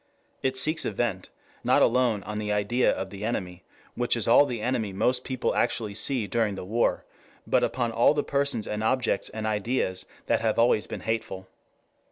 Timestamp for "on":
2.23-2.39